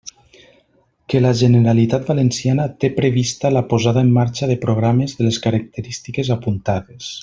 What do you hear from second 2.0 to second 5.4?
Valenciana té prevista la posada en marxa de programes de